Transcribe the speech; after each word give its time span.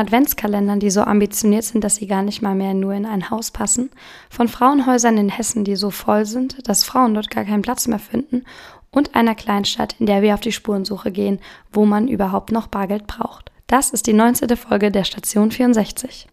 Adventskalendern, 0.00 0.80
die 0.80 0.90
so 0.90 1.02
ambitioniert 1.02 1.64
sind, 1.64 1.84
dass 1.84 1.96
sie 1.96 2.06
gar 2.06 2.22
nicht 2.22 2.42
mal 2.42 2.54
mehr 2.54 2.74
nur 2.74 2.94
in 2.94 3.06
ein 3.06 3.30
Haus 3.30 3.50
passen, 3.50 3.90
von 4.28 4.48
Frauenhäusern 4.48 5.18
in 5.18 5.28
Hessen, 5.28 5.62
die 5.62 5.76
so 5.76 5.90
voll 5.90 6.24
sind, 6.24 6.66
dass 6.68 6.84
Frauen 6.84 7.14
dort 7.14 7.30
gar 7.30 7.44
keinen 7.44 7.62
Platz 7.62 7.86
mehr 7.86 7.98
finden 7.98 8.44
und 8.90 9.14
einer 9.14 9.34
Kleinstadt, 9.34 9.94
in 10.00 10.06
der 10.06 10.22
wir 10.22 10.34
auf 10.34 10.40
die 10.40 10.52
Spurensuche 10.52 11.12
gehen, 11.12 11.38
wo 11.72 11.84
man 11.84 12.08
überhaupt 12.08 12.50
noch 12.50 12.66
Bargeld 12.66 13.06
braucht. 13.06 13.52
Das 13.66 13.90
ist 13.90 14.06
die 14.06 14.12
19. 14.12 14.56
Folge 14.56 14.90
der 14.90 15.04
Station 15.04 15.52
64. 15.52 16.26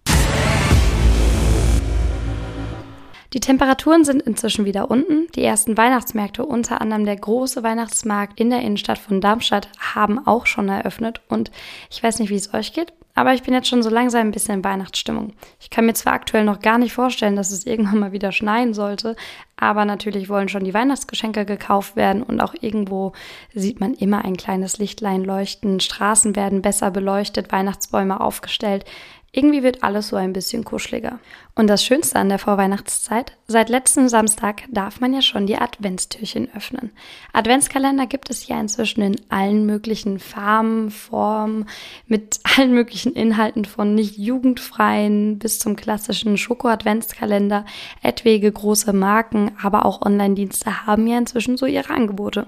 Die 3.33 3.41
Temperaturen 3.41 4.05
sind 4.05 4.21
inzwischen 4.21 4.65
wieder 4.65 4.89
unten. 4.89 5.27
Die 5.35 5.43
ersten 5.43 5.77
Weihnachtsmärkte, 5.77 6.45
unter 6.45 6.81
anderem 6.81 7.05
der 7.05 7.17
große 7.17 7.61
Weihnachtsmarkt 7.61 8.39
in 8.39 8.49
der 8.49 8.61
Innenstadt 8.61 8.97
von 8.97 9.21
Darmstadt, 9.21 9.69
haben 9.79 10.25
auch 10.25 10.45
schon 10.45 10.69
eröffnet. 10.69 11.21
Und 11.27 11.51
ich 11.91 12.01
weiß 12.01 12.19
nicht, 12.19 12.29
wie 12.29 12.35
es 12.35 12.53
euch 12.53 12.73
geht, 12.73 12.93
aber 13.17 13.33
ich 13.33 13.41
bin 13.41 13.55
jetzt 13.55 13.67
schon 13.67 13.81
so 13.81 13.89
langsam 13.89 14.27
ein 14.27 14.31
bisschen 14.31 14.59
in 14.59 14.63
Weihnachtsstimmung. 14.63 15.33
Ich 15.59 15.71
kann 15.71 15.87
mir 15.87 15.95
zwar 15.95 16.13
aktuell 16.13 16.43
noch 16.43 16.59
gar 16.59 16.77
nicht 16.77 16.93
vorstellen, 16.93 17.35
dass 17.35 17.49
es 17.49 17.65
irgendwann 17.65 17.97
mal 17.97 18.11
wieder 18.11 18.31
schneien 18.31 18.75
sollte, 18.75 19.15
aber 19.55 19.85
natürlich 19.85 20.29
wollen 20.29 20.49
schon 20.49 20.63
die 20.63 20.73
Weihnachtsgeschenke 20.75 21.43
gekauft 21.43 21.95
werden 21.95 22.21
und 22.21 22.39
auch 22.41 22.53
irgendwo 22.61 23.13
sieht 23.55 23.79
man 23.79 23.95
immer 23.95 24.23
ein 24.23 24.37
kleines 24.37 24.77
Lichtlein 24.77 25.23
leuchten, 25.23 25.79
Straßen 25.79 26.35
werden 26.35 26.61
besser 26.61 26.91
beleuchtet, 26.91 27.51
Weihnachtsbäume 27.51 28.21
aufgestellt. 28.21 28.85
Irgendwie 29.33 29.61
wird 29.61 29.83
alles 29.83 30.07
so 30.07 30.15
ein 30.15 30.31
bisschen 30.31 30.63
kuscheliger. 30.63 31.19
Und 31.53 31.67
das 31.67 31.83
Schönste 31.83 32.17
an 32.17 32.29
der 32.29 32.39
Vorweihnachtszeit, 32.39 33.33
seit 33.47 33.67
letztem 33.67 34.07
Samstag 34.07 34.63
darf 34.71 35.01
man 35.01 35.13
ja 35.13 35.21
schon 35.21 35.45
die 35.45 35.57
Adventstürchen 35.57 36.49
öffnen. 36.55 36.91
Adventskalender 37.33 38.07
gibt 38.07 38.29
es 38.29 38.47
ja 38.47 38.59
inzwischen 38.59 39.01
in 39.01 39.15
allen 39.29 39.65
möglichen 39.65 40.19
Farben, 40.19 40.91
Formen, 40.91 41.65
mit 42.07 42.39
allen 42.57 42.73
möglichen 42.73 43.13
Inhalten 43.13 43.65
von 43.65 43.95
nicht 43.95 44.17
jugendfreien 44.17 45.39
bis 45.39 45.59
zum 45.59 45.75
klassischen 45.75 46.37
Schoko-Adventskalender. 46.37 47.65
Etwaige 48.01 48.51
große 48.51 48.93
Marken, 48.93 49.51
aber 49.61 49.85
auch 49.85 50.01
Online-Dienste 50.01 50.87
haben 50.87 51.05
ja 51.05 51.17
inzwischen 51.17 51.57
so 51.57 51.65
ihre 51.65 51.93
Angebote. 51.93 52.47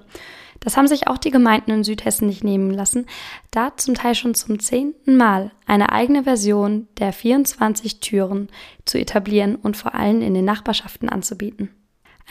Das 0.59 0.77
haben 0.77 0.87
sich 0.87 1.07
auch 1.07 1.17
die 1.17 1.31
Gemeinden 1.31 1.71
in 1.71 1.83
Südhessen 1.83 2.27
nicht 2.27 2.43
nehmen 2.43 2.71
lassen, 2.71 3.05
da 3.51 3.75
zum 3.77 3.95
Teil 3.95 4.15
schon 4.15 4.35
zum 4.35 4.59
zehnten 4.59 5.15
Mal 5.15 5.51
eine 5.65 5.91
eigene 5.91 6.23
Version 6.23 6.87
der 6.99 7.13
24 7.13 7.99
Türen 7.99 8.49
zu 8.85 8.99
etablieren 8.99 9.55
und 9.55 9.77
vor 9.77 9.95
allem 9.95 10.21
in 10.21 10.33
den 10.33 10.45
Nachbarschaften 10.45 11.09
anzubieten. 11.09 11.69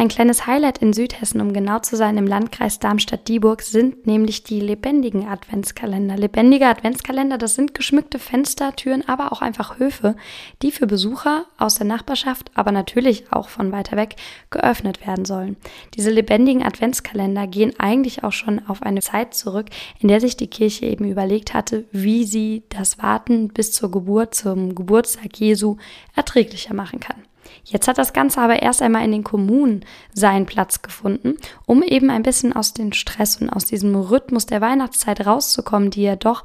Ein 0.01 0.07
kleines 0.07 0.47
Highlight 0.47 0.79
in 0.79 0.93
Südhessen, 0.93 1.41
um 1.41 1.53
genau 1.53 1.81
zu 1.81 1.97
sein, 1.97 2.19
im 2.19 2.27
Landkreis 2.29 2.79
Darmstadt-Dieburg 2.79 3.63
sind 3.63 4.07
nämlich 4.07 4.45
die 4.45 4.61
lebendigen 4.61 5.27
Adventskalender. 5.27 6.17
Lebendige 6.17 6.69
Adventskalender, 6.69 7.37
das 7.37 7.57
sind 7.57 7.75
geschmückte 7.75 8.21
Fenster, 8.21 8.77
Türen, 8.77 9.03
aber 9.09 9.33
auch 9.33 9.43
einfach 9.43 9.81
Höfe, 9.81 10.15
die 10.63 10.71
für 10.71 10.87
Besucher 10.87 11.47
aus 11.59 11.75
der 11.75 11.87
Nachbarschaft, 11.89 12.53
aber 12.55 12.71
natürlich 12.71 13.33
auch 13.33 13.49
von 13.49 13.73
weiter 13.73 13.97
weg 13.97 14.15
geöffnet 14.51 15.05
werden 15.05 15.25
sollen. 15.25 15.57
Diese 15.95 16.13
lebendigen 16.13 16.63
Adventskalender 16.63 17.49
gehen 17.49 17.75
eigentlich 17.81 18.23
auch 18.23 18.31
schon 18.31 18.65
auf 18.69 18.83
eine 18.83 19.01
Zeit 19.01 19.35
zurück, 19.35 19.67
in 19.99 20.07
der 20.07 20.21
sich 20.21 20.37
die 20.37 20.47
Kirche 20.47 20.87
eben 20.87 21.11
überlegt 21.11 21.55
hatte, 21.55 21.87
wie 21.91 22.23
sie 22.25 22.63
das 22.69 22.99
Warten 22.99 23.49
bis 23.49 23.73
zur 23.73 23.91
Geburt, 23.91 24.37
zum 24.37 24.77
Geburtstag 24.77 25.37
Jesu 25.41 25.77
erträglicher 26.15 26.73
machen 26.73 27.01
kann. 27.01 27.28
Jetzt 27.65 27.89
hat 27.89 27.99
das 27.99 28.13
Ganze 28.13 28.41
aber 28.41 28.63
erst 28.63 28.83
einmal 28.83 29.05
in 29.05 29.13
den 29.13 29.25
Kommunen 29.25 29.85
seinen 30.13 30.47
Platz 30.47 30.83
gefunden, 30.83 31.37
um 31.67 31.83
eben 31.83 32.11
ein 32.11 32.23
bisschen 32.23 32.53
aus 32.53 32.73
dem 32.73 32.93
Stress 32.93 33.41
und 33.41 33.51
aus 33.51 33.65
diesem 33.65 33.95
Rhythmus 33.95 34.47
der 34.47 34.61
Weihnachtszeit 34.61 35.27
rauszukommen, 35.27 35.91
die 35.91 36.03
ja 36.03 36.17
doch 36.17 36.45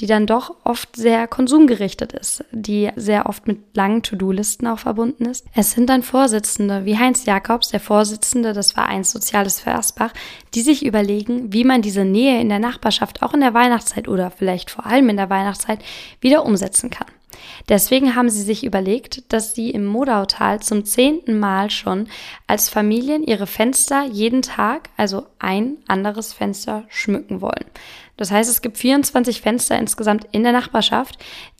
die 0.00 0.06
dann 0.06 0.26
doch 0.26 0.54
oft 0.64 0.94
sehr 0.94 1.26
konsumgerichtet 1.26 2.12
ist, 2.12 2.44
die 2.52 2.90
sehr 2.96 3.26
oft 3.26 3.46
mit 3.46 3.74
langen 3.74 4.02
To-Do-Listen 4.02 4.66
auch 4.66 4.78
verbunden 4.78 5.24
ist. 5.24 5.46
Es 5.54 5.72
sind 5.72 5.88
dann 5.88 6.02
Vorsitzende 6.02 6.84
wie 6.84 6.98
Heinz 6.98 7.24
Jakobs, 7.24 7.68
der 7.68 7.80
Vorsitzende 7.80 8.52
des 8.52 8.72
Vereins 8.72 9.10
Soziales 9.10 9.60
für 9.60 9.72
Asbach, 9.72 10.12
die 10.54 10.60
sich 10.60 10.84
überlegen, 10.84 11.52
wie 11.52 11.64
man 11.64 11.82
diese 11.82 12.04
Nähe 12.04 12.40
in 12.40 12.48
der 12.50 12.58
Nachbarschaft 12.58 13.22
auch 13.22 13.32
in 13.32 13.40
der 13.40 13.54
Weihnachtszeit 13.54 14.08
oder 14.08 14.30
vielleicht 14.30 14.70
vor 14.70 14.86
allem 14.86 15.08
in 15.08 15.16
der 15.16 15.30
Weihnachtszeit 15.30 15.80
wieder 16.20 16.44
umsetzen 16.44 16.90
kann. 16.90 17.06
Deswegen 17.68 18.14
haben 18.14 18.30
sie 18.30 18.42
sich 18.42 18.64
überlegt, 18.64 19.32
dass 19.32 19.54
sie 19.54 19.70
im 19.70 19.84
Modautal 19.84 20.60
zum 20.60 20.84
zehnten 20.84 21.38
Mal 21.38 21.70
schon 21.70 22.08
als 22.46 22.68
Familien 22.68 23.22
ihre 23.22 23.46
Fenster 23.46 24.04
jeden 24.04 24.42
Tag, 24.42 24.88
also 24.96 25.26
ein 25.38 25.78
anderes 25.88 26.32
Fenster, 26.32 26.84
schmücken 26.88 27.40
wollen. 27.40 27.66
Das 28.16 28.30
heißt, 28.30 28.50
es 28.50 28.62
gibt 28.62 28.78
24 28.78 29.40
Fenster 29.40 29.78
insgesamt 29.78 30.26
in 30.32 30.42
der 30.42 30.52
Nachbarschaft, 30.52 31.18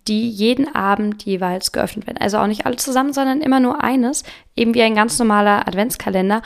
die 0.09 0.29
jeden 0.29 0.75
Abend 0.75 1.25
jeweils 1.25 1.73
geöffnet 1.73 2.07
werden. 2.07 2.19
Also 2.21 2.39
auch 2.39 2.47
nicht 2.47 2.67
alle 2.67 2.77
zusammen, 2.77 3.13
sondern 3.13 3.41
immer 3.41 3.61
nur 3.61 3.83
eines, 3.83 4.25
eben 4.55 4.75
wie 4.75 4.83
ein 4.83 4.95
ganz 4.95 5.19
normaler 5.19 5.67
Adventskalender. 5.67 6.43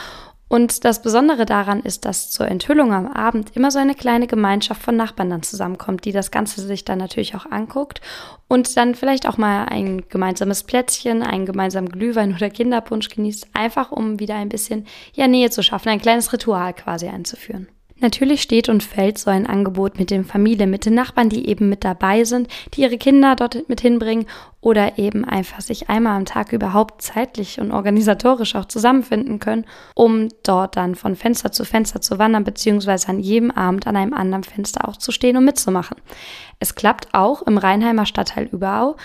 Und 0.53 0.85
das 0.85 1.01
Besondere 1.01 1.47
daran 1.47 1.81
ist, 1.81 2.05
dass 2.05 2.33
zur 2.33 2.49
Enthüllung 2.49 2.93
am 2.93 3.07
Abend 3.07 3.55
immer 3.55 3.71
so 3.71 3.79
eine 3.79 3.95
kleine 3.95 4.27
Gemeinschaft 4.27 4.83
von 4.83 4.97
Nachbarn 4.97 5.31
dann 5.31 5.45
zusammenkommt, 5.45 6.05
die 6.05 6.11
das 6.11 6.33
Ganze 6.33 6.61
sich 6.61 6.85
dann 6.85 6.99
natürlich 6.99 7.37
auch 7.37 7.47
anguckt 7.49 8.01
und 8.49 8.77
dann 8.77 8.97
vielleicht 8.97 9.29
auch 9.29 9.39
mal 9.39 9.67
ein 9.67 10.09
gemeinsames 10.09 10.65
Plätzchen, 10.65 11.23
einen 11.23 11.47
gemeinsamen 11.47 11.89
Glühwein 11.89 12.35
oder 12.35 12.51
Kinderpunsch 12.51 13.11
genießt, 13.11 13.47
einfach 13.53 13.93
um 13.93 14.19
wieder 14.19 14.35
ein 14.35 14.49
bisschen 14.49 14.89
ja, 15.13 15.29
Nähe 15.29 15.51
zu 15.51 15.63
schaffen, 15.63 15.91
ein 15.91 16.01
kleines 16.01 16.33
Ritual 16.33 16.75
quasi 16.75 17.07
einzuführen. 17.07 17.69
Natürlich 18.01 18.43
steht 18.43 18.69
und 18.69 18.83
fällt 18.83 19.19
so 19.19 19.31
ein 19.31 19.47
Angebot 19.47 19.99
mit 19.99 20.11
den 20.11 20.25
Familien, 20.25 20.71
mit 20.71 20.87
den 20.87 20.95
Nachbarn, 20.95 21.29
die 21.29 21.49
eben 21.49 21.69
mit 21.69 21.85
dabei 21.85 22.25
sind, 22.25 22.49
die 22.75 22.83
ihre 22.83 22.99
Kinder 22.99 23.37
dort 23.37 23.69
mit 23.69 23.81
hinbringen 23.81 24.27
oder 24.61 24.99
eben 24.99 25.25
einfach 25.25 25.61
sich 25.61 25.89
einmal 25.89 26.17
am 26.17 26.25
Tag 26.25 26.53
überhaupt 26.53 27.03
zeitlich 27.03 27.61
und 27.61 27.73
organisatorisch 27.73 28.55
auch 28.55 28.67
zusammenfinden 28.67 29.39
können, 29.39 29.67
um 29.95 30.29
dort 30.43 30.77
dann 30.77 30.95
von 30.95 31.17
Fenster 31.17 31.53
zu 31.53 31.65
Fenster 31.65 32.01
zu 32.01 32.19
wandern, 32.19 32.45
beziehungsweise 32.45 33.09
an 33.09 33.21
jedem 33.21 33.51
Abend 33.51 33.87
an 33.87 33.97
einem 33.97 34.15
anderen 34.15 34.45
Fenster 34.45 34.89
auch 34.89 34.97
zu 34.97 35.13
stehen 35.13 35.37
und 35.37 35.45
mitzumachen. 35.45 35.97
Es 36.59 36.75
klappt 36.75 37.09
auch 37.13 37.43
im 37.43 37.59
Rheinheimer 37.59 38.07
Stadtteil 38.07 38.49
Überau. 38.51 38.97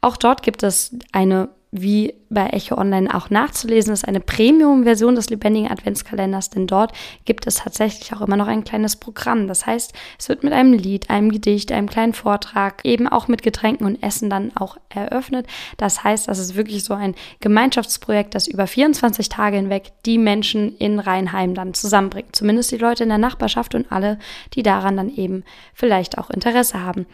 Auch 0.00 0.16
dort 0.16 0.42
gibt 0.42 0.62
es 0.62 0.96
eine 1.12 1.48
wie 1.76 2.14
bei 2.30 2.46
Echo 2.50 2.76
Online 2.76 3.12
auch 3.12 3.30
nachzulesen 3.30 3.92
ist, 3.92 4.06
eine 4.06 4.20
Premium-Version 4.20 5.16
des 5.16 5.28
lebendigen 5.28 5.68
Adventskalenders, 5.68 6.48
denn 6.50 6.68
dort 6.68 6.92
gibt 7.24 7.48
es 7.48 7.56
tatsächlich 7.56 8.14
auch 8.14 8.20
immer 8.20 8.36
noch 8.36 8.46
ein 8.46 8.62
kleines 8.62 8.94
Programm. 8.94 9.48
Das 9.48 9.66
heißt, 9.66 9.92
es 10.16 10.28
wird 10.28 10.44
mit 10.44 10.52
einem 10.52 10.72
Lied, 10.72 11.10
einem 11.10 11.32
Gedicht, 11.32 11.72
einem 11.72 11.88
kleinen 11.90 12.12
Vortrag, 12.12 12.84
eben 12.84 13.08
auch 13.08 13.26
mit 13.26 13.42
Getränken 13.42 13.86
und 13.86 14.00
Essen 14.04 14.30
dann 14.30 14.56
auch 14.56 14.76
eröffnet. 14.88 15.48
Das 15.76 16.04
heißt, 16.04 16.28
das 16.28 16.38
ist 16.38 16.54
wirklich 16.54 16.84
so 16.84 16.94
ein 16.94 17.16
Gemeinschaftsprojekt, 17.40 18.36
das 18.36 18.46
über 18.46 18.68
24 18.68 19.28
Tage 19.28 19.56
hinweg 19.56 19.90
die 20.06 20.18
Menschen 20.18 20.76
in 20.76 21.00
Rheinheim 21.00 21.54
dann 21.54 21.74
zusammenbringt. 21.74 22.36
Zumindest 22.36 22.70
die 22.70 22.78
Leute 22.78 23.02
in 23.02 23.08
der 23.08 23.18
Nachbarschaft 23.18 23.74
und 23.74 23.90
alle, 23.90 24.20
die 24.54 24.62
daran 24.62 24.96
dann 24.96 25.12
eben 25.12 25.42
vielleicht 25.74 26.18
auch 26.18 26.30
Interesse 26.30 26.84
haben 26.84 27.06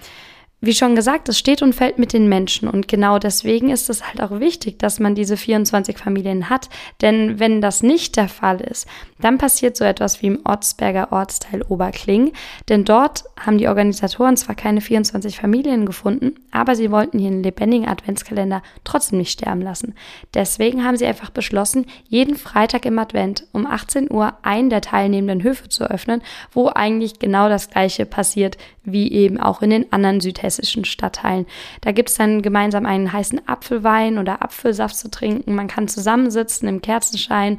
wie 0.61 0.75
schon 0.75 0.95
gesagt, 0.95 1.29
es 1.29 1.39
steht 1.39 1.63
und 1.63 1.75
fällt 1.75 1.99
mit 1.99 2.13
den 2.13 2.29
Menschen. 2.29 2.69
Und 2.69 2.87
genau 2.87 3.19
deswegen 3.19 3.71
ist 3.71 3.89
es 3.89 4.07
halt 4.07 4.21
auch 4.21 4.41
wichtig, 4.41 4.79
dass 4.79 5.01
man 5.01 5.15
diese 5.15 5.37
24 5.37 5.97
Familien 5.97 6.51
hat, 6.51 6.69
denn 7.01 7.39
wenn 7.39 7.61
das 7.61 7.83
nicht 7.83 8.17
der 8.17 8.29
Fall 8.29 8.61
ist, 8.61 8.87
dann 9.21 9.39
passiert 9.39 9.77
so 9.77 9.85
etwas 9.85 10.23
wie 10.23 10.27
im 10.27 10.41
Ortsberger 10.45 11.13
Ortsteil 11.13 11.63
Oberkling, 11.63 12.33
denn 12.69 12.85
dort 12.85 13.25
haben 13.39 13.59
die 13.59 13.69
Organisatoren 13.69 14.37
zwar 14.37 14.55
keine 14.55 14.81
24 14.81 15.39
Familien 15.39 15.87
gefunden, 15.87 16.35
aber 16.51 16.75
sie 16.75 16.91
wollten 16.91 17.19
ihren 17.19 17.43
lebendigen 17.43 17.89
Adventskalender 17.89 18.63
trotzdem 18.85 19.19
nicht 19.19 19.31
sterben 19.31 19.63
lassen. 19.63 19.95
Deswegen 20.35 20.85
haben 20.85 20.97
sie 20.97 21.07
einfach 21.07 21.31
beschlossen, 21.31 21.87
jeden 22.09 22.37
Freitag 22.37 22.85
im 22.85 22.99
Advent 22.99 23.47
um 23.53 23.67
18 23.67 24.11
Uhr 24.11 24.35
einen 24.43 24.71
der 24.71 24.81
teilnehmenden 24.81 25.43
Höfe 25.43 25.69
zu 25.69 25.85
öffnen, 25.85 26.23
wo 26.53 26.69
eigentlich 26.69 27.19
genau 27.19 27.49
das 27.49 27.71
gleiche 27.71 28.07
passiert 28.07 28.57
wie 28.93 29.13
eben 29.13 29.39
auch 29.39 29.63
in 29.63 29.71
den 29.71 29.93
anderen 29.93 30.21
südhessischen 30.21 30.85
Stadtteilen. 30.85 31.47
Da 31.81 31.93
gibt 31.93 32.11
es 32.11 32.17
dann 32.17 32.43
gemeinsam 32.43 32.87
einen 32.87 33.13
heißen 33.13 33.47
Apfelwein 33.49 34.19
oder 34.19 34.43
Apfelsaft 34.43 34.97
zu 34.97 35.11
trinken. 35.11 35.55
Man 35.55 35.69
kann 35.69 35.89
zusammensitzen 35.89 36.69
im 36.69 36.83
Kerzenschein 36.83 37.59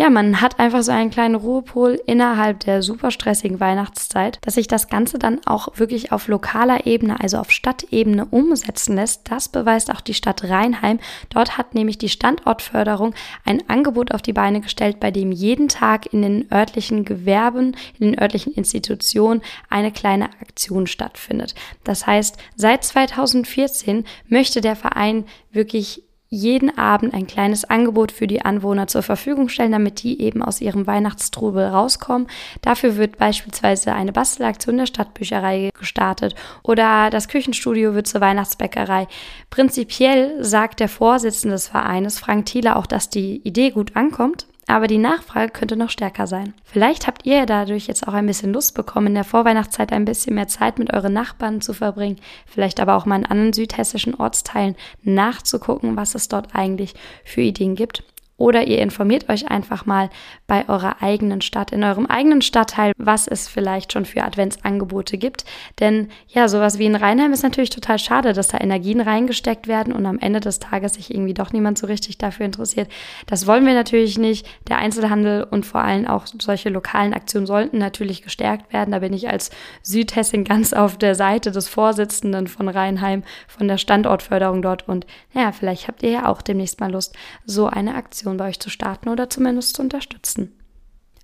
ja, 0.00 0.08
man 0.08 0.40
hat 0.40 0.58
einfach 0.58 0.82
so 0.82 0.92
einen 0.92 1.10
kleinen 1.10 1.34
Ruhepol 1.34 2.00
innerhalb 2.06 2.60
der 2.60 2.80
super 2.80 3.10
stressigen 3.10 3.60
Weihnachtszeit, 3.60 4.38
dass 4.40 4.54
sich 4.54 4.66
das 4.66 4.88
Ganze 4.88 5.18
dann 5.18 5.42
auch 5.44 5.76
wirklich 5.76 6.10
auf 6.10 6.26
lokaler 6.26 6.86
Ebene, 6.86 7.20
also 7.20 7.36
auf 7.36 7.50
Stadtebene 7.50 8.24
umsetzen 8.24 8.96
lässt. 8.96 9.30
Das 9.30 9.50
beweist 9.50 9.92
auch 9.92 10.00
die 10.00 10.14
Stadt 10.14 10.42
Rheinheim. 10.44 11.00
Dort 11.28 11.58
hat 11.58 11.74
nämlich 11.74 11.98
die 11.98 12.08
Standortförderung 12.08 13.14
ein 13.44 13.68
Angebot 13.68 14.14
auf 14.14 14.22
die 14.22 14.32
Beine 14.32 14.62
gestellt, 14.62 15.00
bei 15.00 15.10
dem 15.10 15.32
jeden 15.32 15.68
Tag 15.68 16.10
in 16.14 16.22
den 16.22 16.50
örtlichen 16.50 17.04
Gewerben, 17.04 17.76
in 17.98 18.12
den 18.12 18.18
örtlichen 18.18 18.54
Institutionen 18.54 19.42
eine 19.68 19.92
kleine 19.92 20.30
Aktion 20.40 20.86
stattfindet. 20.86 21.54
Das 21.84 22.06
heißt, 22.06 22.38
seit 22.56 22.84
2014 22.84 24.06
möchte 24.28 24.62
der 24.62 24.76
Verein 24.76 25.26
wirklich 25.52 26.04
jeden 26.30 26.78
Abend 26.78 27.12
ein 27.12 27.26
kleines 27.26 27.64
Angebot 27.64 28.12
für 28.12 28.28
die 28.28 28.42
Anwohner 28.42 28.86
zur 28.86 29.02
Verfügung 29.02 29.48
stellen, 29.48 29.72
damit 29.72 30.04
die 30.04 30.20
eben 30.20 30.42
aus 30.42 30.60
ihrem 30.60 30.86
Weihnachtstrubel 30.86 31.66
rauskommen. 31.66 32.28
Dafür 32.62 32.96
wird 32.96 33.18
beispielsweise 33.18 33.92
eine 33.92 34.12
Bastelaktion 34.12 34.78
der 34.78 34.86
Stadtbücherei 34.86 35.70
gestartet 35.76 36.36
oder 36.62 37.10
das 37.10 37.26
Küchenstudio 37.26 37.94
wird 37.94 38.06
zur 38.06 38.20
Weihnachtsbäckerei. 38.20 39.08
Prinzipiell 39.50 40.42
sagt 40.44 40.78
der 40.78 40.88
Vorsitzende 40.88 41.54
des 41.54 41.66
Vereines, 41.66 42.20
Frank 42.20 42.46
Thieler, 42.46 42.76
auch, 42.76 42.86
dass 42.86 43.10
die 43.10 43.40
Idee 43.42 43.70
gut 43.70 43.96
ankommt 43.96 44.46
aber 44.70 44.86
die 44.86 44.98
Nachfrage 44.98 45.50
könnte 45.52 45.76
noch 45.76 45.90
stärker 45.90 46.26
sein. 46.26 46.54
Vielleicht 46.64 47.06
habt 47.06 47.26
ihr 47.26 47.46
dadurch 47.46 47.86
jetzt 47.86 48.06
auch 48.06 48.12
ein 48.12 48.26
bisschen 48.26 48.52
Lust 48.52 48.74
bekommen, 48.74 49.08
in 49.08 49.14
der 49.14 49.24
Vorweihnachtszeit 49.24 49.92
ein 49.92 50.04
bisschen 50.04 50.34
mehr 50.34 50.48
Zeit 50.48 50.78
mit 50.78 50.92
euren 50.92 51.12
Nachbarn 51.12 51.60
zu 51.60 51.72
verbringen, 51.72 52.20
vielleicht 52.46 52.80
aber 52.80 52.96
auch 52.96 53.06
mal 53.06 53.16
in 53.16 53.26
anderen 53.26 53.52
südhessischen 53.52 54.14
Ortsteilen 54.14 54.76
nachzugucken, 55.02 55.96
was 55.96 56.14
es 56.14 56.28
dort 56.28 56.54
eigentlich 56.54 56.94
für 57.24 57.42
Ideen 57.42 57.74
gibt 57.74 58.04
oder 58.40 58.66
ihr 58.66 58.78
informiert 58.78 59.28
euch 59.28 59.50
einfach 59.50 59.84
mal 59.84 60.08
bei 60.46 60.66
eurer 60.66 61.02
eigenen 61.02 61.42
Stadt, 61.42 61.72
in 61.72 61.84
eurem 61.84 62.06
eigenen 62.06 62.40
Stadtteil, 62.40 62.92
was 62.96 63.28
es 63.28 63.48
vielleicht 63.48 63.92
schon 63.92 64.06
für 64.06 64.24
Adventsangebote 64.24 65.18
gibt. 65.18 65.44
Denn 65.78 66.08
ja, 66.26 66.48
sowas 66.48 66.78
wie 66.78 66.86
in 66.86 66.96
Rheinheim 66.96 67.34
ist 67.34 67.42
natürlich 67.42 67.68
total 67.68 67.98
schade, 67.98 68.32
dass 68.32 68.48
da 68.48 68.58
Energien 68.58 69.02
reingesteckt 69.02 69.68
werden 69.68 69.92
und 69.92 70.06
am 70.06 70.18
Ende 70.18 70.40
des 70.40 70.58
Tages 70.58 70.94
sich 70.94 71.12
irgendwie 71.12 71.34
doch 71.34 71.52
niemand 71.52 71.76
so 71.76 71.86
richtig 71.86 72.16
dafür 72.16 72.46
interessiert. 72.46 72.88
Das 73.26 73.46
wollen 73.46 73.66
wir 73.66 73.74
natürlich 73.74 74.16
nicht. 74.16 74.46
Der 74.68 74.78
Einzelhandel 74.78 75.44
und 75.44 75.66
vor 75.66 75.82
allem 75.82 76.06
auch 76.06 76.26
solche 76.26 76.70
lokalen 76.70 77.12
Aktionen 77.12 77.46
sollten 77.46 77.76
natürlich 77.76 78.22
gestärkt 78.22 78.72
werden. 78.72 78.92
Da 78.92 79.00
bin 79.00 79.12
ich 79.12 79.28
als 79.28 79.50
Südhessin 79.82 80.44
ganz 80.44 80.72
auf 80.72 80.96
der 80.96 81.14
Seite 81.14 81.52
des 81.52 81.68
Vorsitzenden 81.68 82.46
von 82.46 82.70
Rheinheim, 82.70 83.22
von 83.48 83.68
der 83.68 83.76
Standortförderung 83.76 84.62
dort. 84.62 84.88
Und 84.88 85.06
naja, 85.34 85.52
vielleicht 85.52 85.88
habt 85.88 86.02
ihr 86.02 86.10
ja 86.10 86.26
auch 86.26 86.40
demnächst 86.40 86.80
mal 86.80 86.90
Lust, 86.90 87.14
so 87.44 87.66
eine 87.66 87.94
Aktion 87.96 88.29
Aktion 88.30 88.36
bei 88.36 88.48
euch 88.48 88.60
zu 88.60 88.70
starten 88.70 89.08
oder 89.08 89.28
zumindest 89.28 89.76
zu 89.76 89.82
unterstützen. 89.82 90.52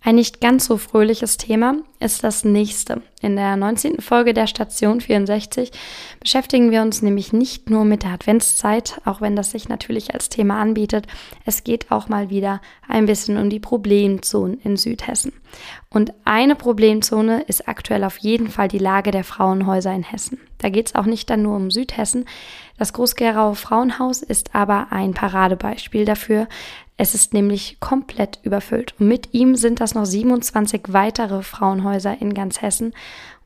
Ein 0.02 0.16
nicht 0.16 0.40
ganz 0.40 0.66
so 0.66 0.76
fröhliches 0.76 1.36
Thema 1.36 1.78
ist 1.98 2.22
das 2.22 2.44
nächste. 2.44 3.02
In 3.20 3.34
der 3.34 3.56
19. 3.56 4.00
Folge 4.00 4.34
der 4.34 4.46
Station 4.46 5.00
64 5.00 5.72
beschäftigen 6.20 6.70
wir 6.70 6.82
uns 6.82 7.02
nämlich 7.02 7.32
nicht 7.32 7.70
nur 7.70 7.84
mit 7.84 8.04
der 8.04 8.10
Adventszeit, 8.10 9.00
auch 9.04 9.20
wenn 9.20 9.34
das 9.34 9.50
sich 9.50 9.68
natürlich 9.68 10.14
als 10.14 10.28
Thema 10.28 10.60
anbietet. 10.60 11.08
Es 11.44 11.64
geht 11.64 11.90
auch 11.90 12.08
mal 12.08 12.30
wieder 12.30 12.60
ein 12.86 13.06
bisschen 13.06 13.36
um 13.36 13.50
die 13.50 13.58
Problemzonen 13.58 14.60
in 14.60 14.76
Südhessen. 14.76 15.32
Und 15.90 16.12
eine 16.24 16.54
Problemzone 16.54 17.42
ist 17.42 17.66
aktuell 17.66 18.04
auf 18.04 18.18
jeden 18.18 18.48
Fall 18.48 18.68
die 18.68 18.78
Lage 18.78 19.10
der 19.10 19.24
Frauenhäuser 19.24 19.92
in 19.92 20.04
Hessen. 20.04 20.38
Da 20.58 20.68
geht 20.68 20.86
es 20.86 20.94
auch 20.94 21.06
nicht 21.06 21.28
dann 21.30 21.42
nur 21.42 21.56
um 21.56 21.72
Südhessen. 21.72 22.26
Das 22.78 22.92
Groß-Gerauer 22.92 23.56
Frauenhaus 23.56 24.22
ist 24.22 24.54
aber 24.54 24.88
ein 24.90 25.14
Paradebeispiel 25.14 26.04
dafür, 26.04 26.46
es 26.96 27.14
ist 27.14 27.34
nämlich 27.34 27.78
komplett 27.80 28.40
überfüllt. 28.42 28.94
Und 28.98 29.08
mit 29.08 29.34
ihm 29.34 29.56
sind 29.56 29.80
das 29.80 29.94
noch 29.94 30.06
27 30.06 30.82
weitere 30.88 31.42
Frauenhäuser 31.42 32.20
in 32.20 32.32
ganz 32.32 32.62
Hessen. 32.62 32.94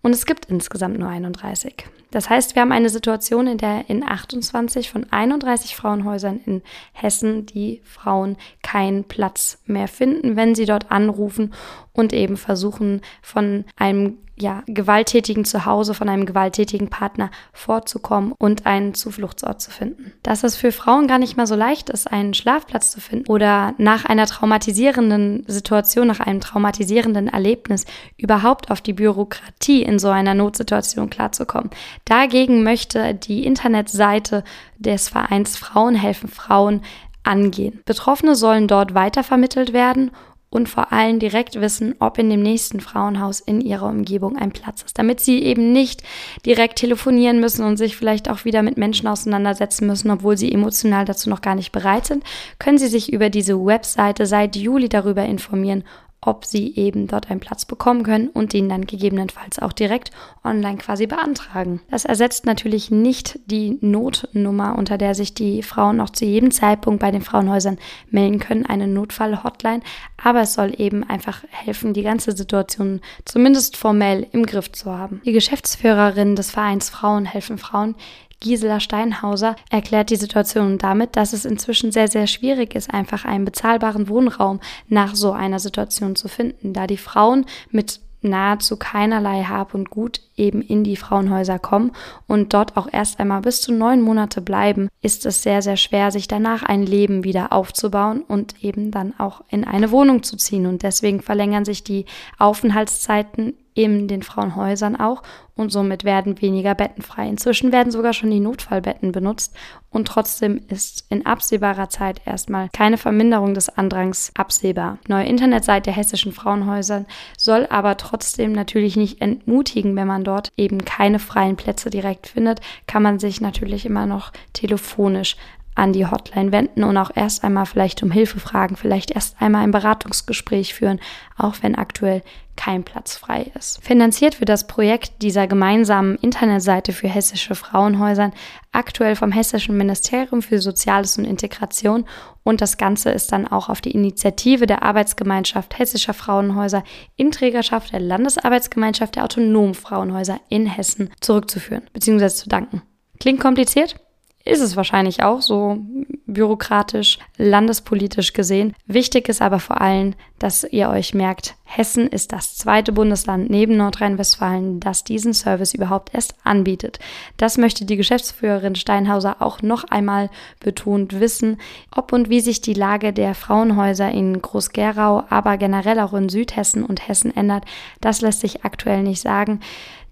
Und 0.02 0.12
es 0.12 0.24
gibt 0.24 0.46
insgesamt 0.46 0.98
nur 0.98 1.08
31. 1.08 1.84
Das 2.10 2.28
heißt, 2.28 2.54
wir 2.54 2.62
haben 2.62 2.72
eine 2.72 2.90
Situation, 2.90 3.46
in 3.46 3.58
der 3.58 3.88
in 3.88 4.02
28 4.02 4.90
von 4.90 5.06
31 5.12 5.76
Frauenhäusern 5.76 6.40
in 6.44 6.62
Hessen 6.92 7.46
die 7.46 7.82
Frauen 7.84 8.36
keinen 8.70 9.04
Platz 9.04 9.58
mehr 9.66 9.88
finden, 9.88 10.36
wenn 10.36 10.54
sie 10.54 10.64
dort 10.64 10.92
anrufen 10.92 11.52
und 11.92 12.12
eben 12.12 12.36
versuchen, 12.36 13.00
von 13.20 13.64
einem 13.76 14.18
ja, 14.38 14.62
gewalttätigen 14.66 15.44
Zuhause, 15.44 15.92
von 15.92 16.08
einem 16.08 16.24
gewalttätigen 16.24 16.88
Partner 16.88 17.30
vorzukommen 17.52 18.32
und 18.38 18.66
einen 18.66 18.94
Zufluchtsort 18.94 19.60
zu 19.60 19.70
finden. 19.70 20.12
Dass 20.22 20.44
es 20.44 20.56
für 20.56 20.72
Frauen 20.72 21.08
gar 21.08 21.18
nicht 21.18 21.36
mal 21.36 21.48
so 21.48 21.56
leicht 21.56 21.90
ist, 21.90 22.10
einen 22.10 22.32
Schlafplatz 22.32 22.92
zu 22.92 23.00
finden 23.00 23.28
oder 23.28 23.74
nach 23.76 24.04
einer 24.04 24.26
traumatisierenden 24.26 25.44
Situation, 25.46 26.06
nach 26.06 26.20
einem 26.20 26.40
traumatisierenden 26.40 27.28
Erlebnis 27.28 27.84
überhaupt 28.16 28.70
auf 28.70 28.80
die 28.80 28.94
Bürokratie 28.94 29.82
in 29.82 29.98
so 29.98 30.08
einer 30.08 30.34
Notsituation 30.34 31.10
klarzukommen. 31.10 31.70
Dagegen 32.04 32.62
möchte 32.62 33.14
die 33.14 33.44
Internetseite 33.44 34.44
des 34.78 35.08
Vereins 35.08 35.58
Frauen 35.58 35.96
helfen 35.96 36.28
Frauen 36.28 36.82
angehen. 37.22 37.80
Betroffene 37.84 38.34
sollen 38.34 38.68
dort 38.68 38.94
weitervermittelt 38.94 39.72
werden 39.72 40.10
und 40.50 40.68
vor 40.68 40.92
allem 40.92 41.20
direkt 41.20 41.60
wissen, 41.60 41.94
ob 42.00 42.18
in 42.18 42.28
dem 42.28 42.42
nächsten 42.42 42.80
Frauenhaus 42.80 43.38
in 43.40 43.60
ihrer 43.60 43.86
Umgebung 43.86 44.36
ein 44.36 44.50
Platz 44.50 44.82
ist, 44.82 44.98
damit 44.98 45.20
sie 45.20 45.42
eben 45.42 45.72
nicht 45.72 46.02
direkt 46.44 46.78
telefonieren 46.78 47.40
müssen 47.40 47.64
und 47.64 47.76
sich 47.76 47.96
vielleicht 47.96 48.28
auch 48.28 48.44
wieder 48.44 48.62
mit 48.62 48.76
Menschen 48.76 49.06
auseinandersetzen 49.06 49.86
müssen, 49.86 50.10
obwohl 50.10 50.36
sie 50.36 50.52
emotional 50.52 51.04
dazu 51.04 51.30
noch 51.30 51.40
gar 51.40 51.54
nicht 51.54 51.70
bereit 51.70 52.06
sind, 52.06 52.24
können 52.58 52.78
sie 52.78 52.88
sich 52.88 53.12
über 53.12 53.30
diese 53.30 53.64
Webseite 53.64 54.26
seit 54.26 54.56
Juli 54.56 54.88
darüber 54.88 55.24
informieren, 55.24 55.84
ob 56.22 56.44
sie 56.44 56.76
eben 56.76 57.06
dort 57.06 57.30
einen 57.30 57.40
Platz 57.40 57.64
bekommen 57.64 58.02
können 58.02 58.28
und 58.28 58.52
den 58.52 58.68
dann 58.68 58.86
gegebenenfalls 58.86 59.58
auch 59.58 59.72
direkt 59.72 60.10
online 60.44 60.76
quasi 60.76 61.06
beantragen. 61.06 61.80
Das 61.90 62.04
ersetzt 62.04 62.44
natürlich 62.44 62.90
nicht 62.90 63.38
die 63.46 63.78
Notnummer, 63.80 64.76
unter 64.76 64.98
der 64.98 65.14
sich 65.14 65.32
die 65.32 65.62
Frauen 65.62 65.96
noch 65.96 66.10
zu 66.10 66.26
jedem 66.26 66.50
Zeitpunkt 66.50 67.00
bei 67.00 67.10
den 67.10 67.22
Frauenhäusern 67.22 67.78
melden 68.10 68.38
können, 68.38 68.66
eine 68.66 68.86
Notfall-Hotline, 68.86 69.80
aber 70.22 70.42
es 70.42 70.54
soll 70.54 70.74
eben 70.78 71.04
einfach 71.04 71.42
helfen, 71.48 71.94
die 71.94 72.02
ganze 72.02 72.36
Situation 72.36 73.00
zumindest 73.24 73.76
formell 73.76 74.26
im 74.32 74.44
Griff 74.44 74.70
zu 74.72 74.90
haben. 74.90 75.22
Die 75.24 75.32
Geschäftsführerin 75.32 76.36
des 76.36 76.50
Vereins 76.50 76.90
Frauen 76.90 77.24
helfen 77.24 77.56
Frauen 77.56 77.94
Gisela 78.40 78.80
Steinhauser 78.80 79.54
erklärt 79.68 80.10
die 80.10 80.16
Situation 80.16 80.78
damit, 80.78 81.16
dass 81.16 81.32
es 81.32 81.44
inzwischen 81.44 81.92
sehr, 81.92 82.08
sehr 82.08 82.26
schwierig 82.26 82.74
ist, 82.74 82.92
einfach 82.92 83.24
einen 83.24 83.44
bezahlbaren 83.44 84.08
Wohnraum 84.08 84.60
nach 84.88 85.14
so 85.14 85.32
einer 85.32 85.58
Situation 85.58 86.16
zu 86.16 86.28
finden, 86.28 86.72
da 86.72 86.86
die 86.86 86.96
Frauen 86.96 87.46
mit 87.70 88.00
nahezu 88.22 88.76
keinerlei 88.76 89.44
Hab 89.44 89.74
und 89.74 89.90
Gut 89.90 90.20
eben 90.36 90.62
in 90.62 90.84
die 90.84 90.96
Frauenhäuser 90.96 91.58
kommen 91.58 91.92
und 92.26 92.52
dort 92.54 92.76
auch 92.76 92.88
erst 92.90 93.20
einmal 93.20 93.40
bis 93.40 93.60
zu 93.60 93.72
neun 93.72 94.02
Monate 94.02 94.40
bleiben, 94.40 94.88
ist 95.00 95.26
es 95.26 95.42
sehr, 95.42 95.62
sehr 95.62 95.76
schwer, 95.76 96.10
sich 96.10 96.28
danach 96.28 96.62
ein 96.62 96.84
Leben 96.84 97.24
wieder 97.24 97.52
aufzubauen 97.52 98.22
und 98.22 98.62
eben 98.62 98.90
dann 98.90 99.14
auch 99.18 99.42
in 99.48 99.64
eine 99.64 99.90
Wohnung 99.90 100.22
zu 100.22 100.36
ziehen. 100.36 100.66
Und 100.66 100.82
deswegen 100.82 101.22
verlängern 101.22 101.64
sich 101.64 101.82
die 101.84 102.04
Aufenthaltszeiten 102.38 103.54
in 103.74 104.08
den 104.08 104.22
Frauenhäusern 104.22 104.96
auch 104.96 105.22
und 105.54 105.70
somit 105.70 106.04
werden 106.04 106.40
weniger 106.40 106.74
Betten 106.74 107.02
frei. 107.02 107.28
Inzwischen 107.28 107.70
werden 107.70 107.92
sogar 107.92 108.12
schon 108.12 108.30
die 108.30 108.40
Notfallbetten 108.40 109.12
benutzt 109.12 109.54
und 109.90 110.08
trotzdem 110.08 110.60
ist 110.68 111.06
in 111.10 111.26
absehbarer 111.26 111.88
Zeit 111.88 112.22
erstmal 112.24 112.68
keine 112.72 112.96
Verminderung 112.96 113.54
des 113.54 113.68
Andrangs 113.68 114.32
absehbar. 114.34 114.98
Neue 115.06 115.26
Internetseite 115.26 115.84
der 115.84 115.94
hessischen 115.94 116.32
Frauenhäusern 116.32 117.06
soll 117.36 117.66
aber 117.70 117.96
trotzdem 117.96 118.52
natürlich 118.52 118.96
nicht 118.96 119.20
entmutigen, 119.20 119.94
wenn 119.96 120.06
man 120.06 120.24
dort 120.24 120.50
eben 120.56 120.84
keine 120.84 121.18
freien 121.18 121.56
Plätze 121.56 121.90
direkt 121.90 122.26
findet, 122.26 122.60
kann 122.86 123.02
man 123.02 123.18
sich 123.18 123.40
natürlich 123.40 123.86
immer 123.86 124.06
noch 124.06 124.32
telefonisch 124.52 125.36
an 125.80 125.94
die 125.94 126.06
Hotline 126.06 126.52
wenden 126.52 126.84
und 126.84 126.96
auch 126.98 127.10
erst 127.14 127.42
einmal 127.42 127.64
vielleicht 127.64 128.02
um 128.02 128.10
Hilfe 128.10 128.38
fragen, 128.38 128.76
vielleicht 128.76 129.10
erst 129.10 129.40
einmal 129.40 129.62
ein 129.62 129.70
Beratungsgespräch 129.70 130.74
führen, 130.74 131.00
auch 131.38 131.56
wenn 131.62 131.74
aktuell 131.74 132.22
kein 132.54 132.84
Platz 132.84 133.16
frei 133.16 133.50
ist. 133.58 133.82
Finanziert 133.82 134.40
wird 134.40 134.50
das 134.50 134.66
Projekt 134.66 135.22
dieser 135.22 135.46
gemeinsamen 135.46 136.16
Internetseite 136.16 136.92
für 136.92 137.08
hessische 137.08 137.54
Frauenhäusern 137.54 138.34
aktuell 138.72 139.16
vom 139.16 139.32
Hessischen 139.32 139.78
Ministerium 139.78 140.42
für 140.42 140.58
Soziales 140.58 141.16
und 141.16 141.24
Integration 141.24 142.04
und 142.42 142.60
das 142.60 142.76
Ganze 142.76 143.10
ist 143.10 143.32
dann 143.32 143.48
auch 143.48 143.70
auf 143.70 143.80
die 143.80 143.92
Initiative 143.92 144.66
der 144.66 144.82
Arbeitsgemeinschaft 144.82 145.78
hessischer 145.78 146.12
Frauenhäuser 146.12 146.84
in 147.16 147.30
Trägerschaft 147.30 147.94
der 147.94 148.00
Landesarbeitsgemeinschaft 148.00 149.16
der 149.16 149.24
autonomen 149.24 149.74
Frauenhäuser 149.74 150.40
in 150.50 150.66
Hessen 150.66 151.08
zurückzuführen 151.20 151.84
bzw. 151.94 152.28
zu 152.28 152.48
danken. 152.50 152.82
Klingt 153.18 153.40
kompliziert? 153.40 153.96
Ist 154.44 154.60
es 154.60 154.76
wahrscheinlich 154.76 155.22
auch 155.22 155.42
so 155.42 155.78
bürokratisch, 156.26 157.18
landespolitisch 157.36 158.32
gesehen. 158.32 158.74
Wichtig 158.86 159.28
ist 159.28 159.42
aber 159.42 159.58
vor 159.58 159.80
allem, 159.80 160.14
dass 160.38 160.64
ihr 160.64 160.88
euch 160.88 161.12
merkt, 161.12 161.54
Hessen 161.64 162.08
ist 162.08 162.32
das 162.32 162.56
zweite 162.56 162.92
Bundesland 162.92 163.50
neben 163.50 163.76
Nordrhein-Westfalen, 163.76 164.80
das 164.80 165.04
diesen 165.04 165.34
Service 165.34 165.74
überhaupt 165.74 166.14
erst 166.14 166.34
anbietet. 166.42 166.98
Das 167.36 167.58
möchte 167.58 167.84
die 167.84 167.96
Geschäftsführerin 167.96 168.74
Steinhauser 168.74 169.36
auch 169.40 169.62
noch 169.62 169.84
einmal 169.84 170.30
betont 170.58 171.20
wissen, 171.20 171.58
ob 171.94 172.12
und 172.12 172.30
wie 172.30 172.40
sich 172.40 172.60
die 172.60 172.74
Lage 172.74 173.12
der 173.12 173.34
Frauenhäuser 173.34 174.10
in 174.10 174.40
Groß-Gerau, 174.40 175.24
aber 175.28 175.58
generell 175.58 176.00
auch 176.00 176.14
in 176.14 176.28
Südhessen 176.28 176.84
und 176.84 177.06
Hessen 177.06 177.36
ändert. 177.36 177.64
Das 178.00 178.20
lässt 178.20 178.40
sich 178.40 178.64
aktuell 178.64 179.02
nicht 179.02 179.20
sagen. 179.20 179.60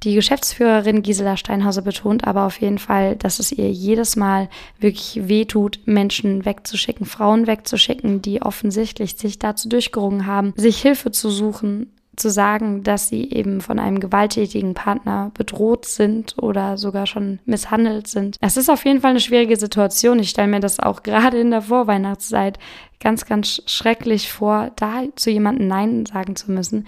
Die 0.04 0.14
Geschäftsführerin 0.14 1.02
Gisela 1.02 1.36
Steinhauser 1.36 1.82
betont 1.82 2.24
aber 2.24 2.46
auf 2.46 2.60
jeden 2.60 2.78
Fall, 2.78 3.16
dass 3.16 3.40
es 3.40 3.50
ihr 3.50 3.70
jedes 3.70 4.14
Mal 4.14 4.48
wirklich 4.78 5.28
wehtut, 5.28 5.80
Menschen 5.86 6.44
wegzuschicken, 6.44 7.04
Frauen 7.04 7.48
wegzuschicken, 7.48 8.22
die 8.22 8.40
offensichtlich 8.42 9.16
sich 9.16 9.40
dazu 9.40 9.68
durchgerungen 9.68 10.26
haben, 10.26 10.54
sich 10.56 10.80
Hilfe 10.80 11.10
zu 11.10 11.30
suchen, 11.30 11.90
zu 12.18 12.30
sagen, 12.30 12.82
dass 12.82 13.08
sie 13.08 13.30
eben 13.30 13.60
von 13.60 13.78
einem 13.78 14.00
gewalttätigen 14.00 14.74
Partner 14.74 15.30
bedroht 15.34 15.86
sind 15.86 16.36
oder 16.40 16.76
sogar 16.76 17.06
schon 17.06 17.38
misshandelt 17.44 18.08
sind. 18.08 18.36
Es 18.40 18.56
ist 18.56 18.68
auf 18.68 18.84
jeden 18.84 19.00
Fall 19.00 19.10
eine 19.10 19.20
schwierige 19.20 19.56
Situation. 19.56 20.18
Ich 20.18 20.30
stelle 20.30 20.48
mir 20.48 20.60
das 20.60 20.80
auch 20.80 21.02
gerade 21.04 21.38
in 21.38 21.50
der 21.50 21.62
Vorweihnachtszeit 21.62 22.58
ganz, 23.00 23.26
ganz 23.26 23.62
schrecklich 23.66 24.32
vor, 24.32 24.70
da 24.76 25.02
zu 25.14 25.30
jemandem 25.30 25.68
Nein 25.68 26.06
sagen 26.06 26.36
zu 26.36 26.50
müssen. 26.50 26.86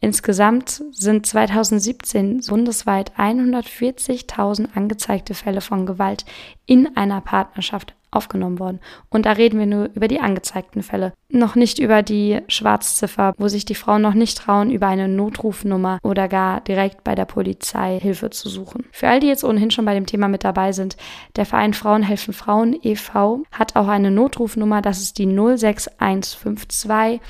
Insgesamt 0.00 0.82
sind 0.92 1.26
2017 1.26 2.40
bundesweit 2.48 3.12
140.000 3.18 4.68
angezeigte 4.74 5.34
Fälle 5.34 5.60
von 5.60 5.84
Gewalt 5.84 6.24
in 6.64 6.96
einer 6.96 7.20
Partnerschaft 7.20 7.94
aufgenommen 8.10 8.58
worden. 8.58 8.80
Und 9.08 9.26
da 9.26 9.32
reden 9.32 9.58
wir 9.58 9.66
nur 9.66 9.90
über 9.94 10.08
die 10.08 10.20
angezeigten 10.20 10.82
Fälle. 10.82 11.12
Noch 11.28 11.54
nicht 11.54 11.78
über 11.78 12.02
die 12.02 12.40
Schwarzziffer, 12.48 13.34
wo 13.38 13.48
sich 13.48 13.64
die 13.64 13.74
Frauen 13.74 14.02
noch 14.02 14.14
nicht 14.14 14.38
trauen, 14.38 14.70
über 14.70 14.88
eine 14.88 15.08
Notrufnummer 15.08 15.98
oder 16.02 16.28
gar 16.28 16.60
direkt 16.62 17.04
bei 17.04 17.14
der 17.14 17.24
Polizei 17.24 17.98
Hilfe 18.00 18.30
zu 18.30 18.48
suchen. 18.48 18.84
Für 18.90 19.08
all 19.08 19.20
die 19.20 19.28
jetzt 19.28 19.44
ohnehin 19.44 19.70
schon 19.70 19.84
bei 19.84 19.94
dem 19.94 20.06
Thema 20.06 20.28
mit 20.28 20.44
dabei 20.44 20.72
sind, 20.72 20.96
der 21.36 21.46
Verein 21.46 21.74
Frauen 21.74 22.02
helfen 22.02 22.34
Frauen 22.34 22.76
e.V. 22.82 23.42
hat 23.52 23.76
auch 23.76 23.88
eine 23.88 24.10
Notrufnummer, 24.10 24.82
das 24.82 25.00
ist 25.00 25.18
die 25.18 25.26
06152 25.26 27.20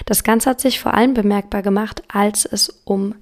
Das 0.05 0.23
Ganze 0.23 0.51
hat 0.51 0.61
sich 0.61 0.79
vor 0.79 0.93
allem 0.93 1.13
bemerkbar 1.13 1.63
gemacht, 1.63 2.03
als 2.07 2.45
es 2.45 2.69
um 2.85 3.15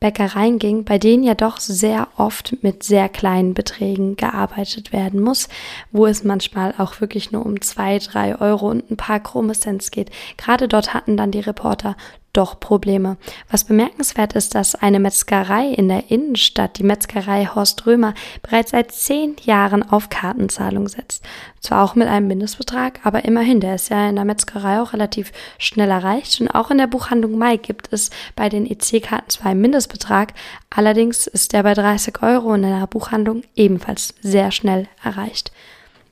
Bäckereien 0.00 0.58
ging, 0.58 0.84
bei 0.84 0.98
denen 0.98 1.22
ja 1.22 1.34
doch 1.34 1.60
sehr 1.60 2.08
oft 2.16 2.56
mit 2.62 2.82
sehr 2.82 3.10
kleinen 3.10 3.52
Beträgen 3.52 4.16
gearbeitet 4.16 4.94
werden 4.94 5.20
muss, 5.20 5.48
wo 5.92 6.06
es 6.06 6.24
manchmal 6.24 6.74
auch 6.78 7.02
wirklich 7.02 7.32
nur 7.32 7.44
um 7.44 7.60
zwei, 7.60 7.98
drei 7.98 8.40
Euro 8.40 8.70
und 8.70 8.90
ein 8.90 8.96
paar 8.96 9.20
krumme 9.20 9.52
Cents 9.52 9.90
geht. 9.90 10.10
Gerade 10.38 10.68
dort 10.68 10.94
hatten 10.94 11.18
dann 11.18 11.30
die 11.30 11.40
Reporter 11.40 11.96
doch 12.32 12.60
Probleme. 12.60 13.16
Was 13.50 13.64
bemerkenswert 13.64 14.34
ist, 14.34 14.54
dass 14.54 14.74
eine 14.74 15.00
Metzgerei 15.00 15.68
in 15.68 15.88
der 15.88 16.10
Innenstadt, 16.10 16.78
die 16.78 16.84
Metzgerei 16.84 17.46
Horst 17.46 17.86
Römer, 17.86 18.14
bereits 18.42 18.70
seit 18.70 18.92
zehn 18.92 19.36
Jahren 19.42 19.82
auf 19.82 20.08
Kartenzahlung 20.08 20.88
setzt. 20.88 21.24
Zwar 21.60 21.84
auch 21.84 21.94
mit 21.94 22.08
einem 22.08 22.28
Mindestbetrag, 22.28 23.00
aber 23.04 23.24
immerhin, 23.24 23.60
der 23.60 23.74
ist 23.74 23.90
ja 23.90 24.08
in 24.08 24.16
der 24.16 24.24
Metzgerei 24.24 24.80
auch 24.80 24.92
relativ 24.92 25.32
schnell 25.58 25.90
erreicht. 25.90 26.40
Und 26.40 26.48
auch 26.48 26.70
in 26.70 26.78
der 26.78 26.86
Buchhandlung 26.86 27.36
Mai 27.36 27.56
gibt 27.56 27.92
es 27.92 28.10
bei 28.36 28.48
den 28.48 28.66
EC-Karten 28.66 29.30
zwar 29.30 29.50
einen 29.50 29.60
Mindestbetrag, 29.60 30.34
allerdings 30.70 31.26
ist 31.26 31.52
der 31.52 31.62
bei 31.62 31.74
30 31.74 32.22
Euro 32.22 32.54
in 32.54 32.62
der 32.62 32.86
Buchhandlung 32.86 33.42
ebenfalls 33.56 34.14
sehr 34.22 34.50
schnell 34.52 34.86
erreicht. 35.02 35.52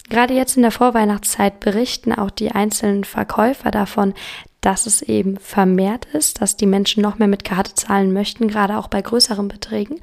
Gerade 0.08 0.32
jetzt 0.32 0.56
in 0.56 0.62
der 0.62 0.70
Vorweihnachtszeit 0.70 1.60
berichten 1.60 2.14
auch 2.14 2.30
die 2.30 2.50
einzelnen 2.50 3.04
Verkäufer 3.04 3.70
davon, 3.70 4.14
dass 4.60 4.86
es 4.86 5.02
eben 5.02 5.38
vermehrt 5.38 6.06
ist, 6.12 6.40
dass 6.40 6.56
die 6.56 6.66
Menschen 6.66 7.02
noch 7.02 7.18
mehr 7.18 7.28
mit 7.28 7.44
Karte 7.44 7.74
zahlen 7.74 8.12
möchten, 8.12 8.48
gerade 8.48 8.78
auch 8.78 8.88
bei 8.88 9.00
größeren 9.00 9.48
Beträgen. 9.48 10.00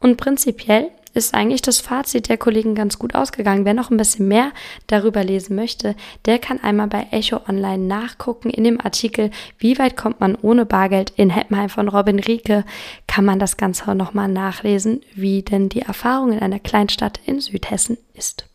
Und 0.00 0.16
prinzipiell 0.16 0.90
ist 1.14 1.32
eigentlich 1.32 1.62
das 1.62 1.80
Fazit 1.80 2.28
der 2.28 2.36
Kollegen 2.36 2.74
ganz 2.74 2.98
gut 2.98 3.14
ausgegangen. 3.14 3.64
Wer 3.64 3.74
noch 3.74 3.90
ein 3.90 3.96
bisschen 3.96 4.28
mehr 4.28 4.50
darüber 4.88 5.22
lesen 5.22 5.54
möchte, 5.54 5.94
der 6.26 6.38
kann 6.38 6.62
einmal 6.62 6.88
bei 6.88 7.06
Echo 7.12 7.40
Online 7.48 7.82
nachgucken. 7.84 8.50
In 8.50 8.64
dem 8.64 8.80
Artikel, 8.80 9.30
wie 9.58 9.78
weit 9.78 9.96
kommt 9.96 10.20
man 10.20 10.34
ohne 10.34 10.66
Bargeld 10.66 11.12
in 11.16 11.30
Heppenheim 11.30 11.68
von 11.68 11.88
Robin 11.88 12.18
Rieke, 12.18 12.64
kann 13.06 13.24
man 13.24 13.38
das 13.38 13.56
Ganze 13.56 13.94
nochmal 13.94 14.28
nachlesen, 14.28 15.02
wie 15.14 15.42
denn 15.42 15.68
die 15.68 15.82
Erfahrung 15.82 16.32
in 16.32 16.40
einer 16.40 16.58
Kleinstadt 16.58 17.20
in 17.24 17.40
Südhessen 17.40 17.96
ist. 18.14 18.46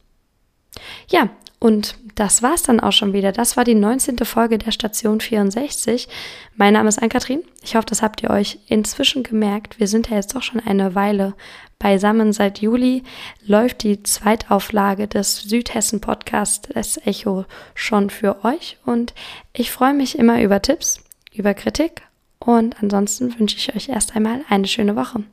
Ja, 1.08 1.29
und 1.60 1.96
das 2.16 2.42
war's 2.42 2.63
dann 2.63 2.80
auch 2.80 2.92
schon 2.92 3.13
wieder. 3.13 3.32
Das 3.32 3.58
war 3.58 3.66
die 3.66 3.75
19. 3.75 4.18
Folge 4.20 4.58
der 4.58 4.72
Station 4.72 5.20
64. 5.20 6.08
Mein 6.56 6.74
Name 6.74 6.89
ist 6.89 7.01
Ann-Kathrin. 7.01 7.44
Ich 7.62 7.75
hoffe, 7.75 7.86
das 7.88 8.01
habt 8.01 8.24
ihr 8.24 8.30
euch 8.30 8.60
inzwischen 8.68 9.24
gemerkt. 9.24 9.80
Wir 9.80 9.88
sind 9.88 10.10
ja 10.10 10.16
jetzt 10.16 10.36
doch 10.36 10.42
schon 10.42 10.62
eine 10.62 10.96
Weile 10.96 11.36
beisammen. 11.78 12.32
Seit 12.32 12.60
Juli 12.60 13.04
läuft 13.46 13.84
die 13.84 14.04
Zweitauflage 14.04 15.08
des 15.08 15.42
Südhessen-Podcasts 15.44 16.70
Das 16.74 16.98
Echo 17.06 17.46
schon 17.75 18.10
für 18.10 18.44
euch. 18.46 18.78
Und 18.86 19.13
ich 19.54 19.72
freue 19.72 19.94
mich 19.94 20.18
immer 20.18 20.42
über 20.42 20.62
Tipps, 20.62 21.01
über 21.34 21.54
Kritik. 21.54 22.04
Und 22.39 22.82
ansonsten 22.82 23.38
wünsche 23.38 23.58
ich 23.58 23.75
euch 23.75 23.89
erst 23.89 24.16
einmal 24.16 24.42
eine 24.50 24.68
schöne 24.68 24.96
Woche. 24.96 25.24